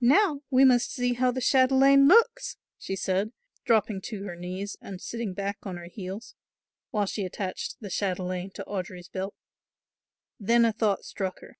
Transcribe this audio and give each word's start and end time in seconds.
"Now 0.00 0.42
we 0.50 0.64
must 0.64 0.90
see 0.92 1.12
how 1.12 1.30
the 1.30 1.40
chatelaine 1.40 2.08
looks," 2.08 2.56
she 2.80 2.96
said, 2.96 3.30
dropping 3.64 4.00
to 4.06 4.24
her 4.24 4.34
knees 4.34 4.76
and 4.80 5.00
sitting 5.00 5.34
back 5.34 5.58
on 5.62 5.76
her 5.76 5.84
heels, 5.86 6.34
while 6.90 7.06
she 7.06 7.24
attached 7.24 7.76
the 7.78 7.88
chatelaine 7.88 8.50
to 8.54 8.64
Audry's 8.64 9.06
belt. 9.08 9.36
Then 10.40 10.64
a 10.64 10.72
thought 10.72 11.04
struck 11.04 11.38
her. 11.42 11.58